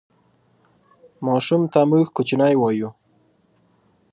ماشوم 1.25 1.61
ته 1.71 1.79
موږ 1.89 2.05
کوچنی 2.15 2.53
وایو 2.57 2.89